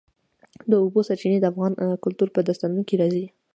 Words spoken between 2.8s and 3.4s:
کې راځي.